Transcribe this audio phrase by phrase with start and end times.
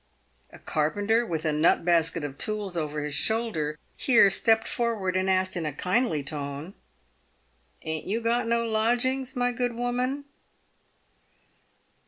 [0.51, 1.51] A carpenter, with a.
[1.53, 6.23] nut basket of tools over his shoulder, here stepped forward, and asked, in a kindly
[6.23, 6.73] tone,"
[7.83, 10.25] Ain't you got no lodgings, my good woman